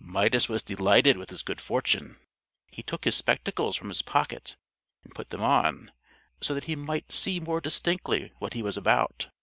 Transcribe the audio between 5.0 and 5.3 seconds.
and put